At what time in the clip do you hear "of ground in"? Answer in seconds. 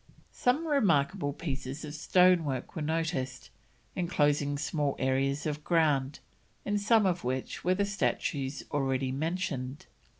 5.45-6.79